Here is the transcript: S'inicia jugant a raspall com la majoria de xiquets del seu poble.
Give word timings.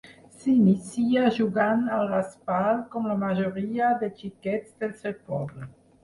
S'inicia 0.43 1.25
jugant 1.33 1.83
a 1.97 1.99
raspall 2.11 2.79
com 2.95 3.05
la 3.11 3.17
majoria 3.25 3.89
de 4.05 4.09
xiquets 4.23 4.73
del 4.81 4.97
seu 5.03 5.15
poble. 5.29 5.69